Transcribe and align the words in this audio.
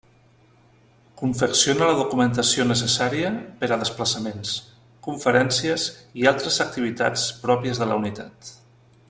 Confecciona 1.19 1.89
la 1.89 1.97
documentació 1.99 2.65
necessària 2.69 3.29
per 3.59 3.69
a 3.75 3.77
desplaçaments, 3.83 4.55
conferències 5.09 5.87
i 6.23 6.27
altres 6.33 6.59
activitats 6.67 7.29
pròpies 7.45 7.85
de 7.85 7.91
la 7.93 8.01
unitat. 8.03 8.53